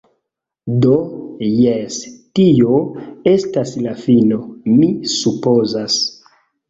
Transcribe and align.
Do, 0.85 0.93
jes, 1.47 1.99
tio 2.39 2.79
estas 3.35 3.75
la 3.89 3.95
fino, 4.07 4.41
mi 4.75 4.89
supozas. 5.21 6.01